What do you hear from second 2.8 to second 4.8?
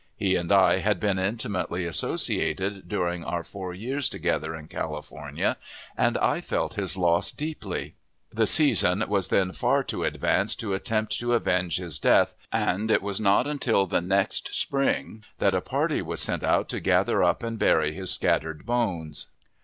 during our four years together in